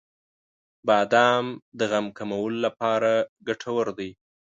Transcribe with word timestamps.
•بادام 0.87 1.45
د 1.79 1.79
غم 1.91 2.07
کمولو 2.17 2.57
لپاره 2.65 3.11
ګټور 3.47 3.87
دی. 3.99 4.09